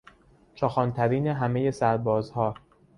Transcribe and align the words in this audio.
چاخانترین 0.55 1.27
همهی 1.27 1.71
سربازها 1.71 2.53